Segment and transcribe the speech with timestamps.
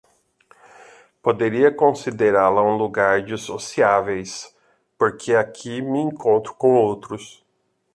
[1.21, 4.51] poderia considerá-la um lugar de sociáveis,
[4.97, 7.45] porque aqui me encontro com outros.